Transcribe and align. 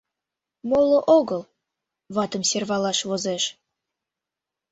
Моло 0.69 0.99
огыл, 1.17 1.41
ватым 2.15 2.43
сӧрвалаш 2.49 2.99
возеш. 3.09 3.43